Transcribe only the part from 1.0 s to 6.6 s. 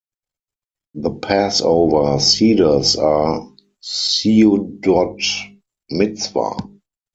Passover Seders are "seudot mitzvah".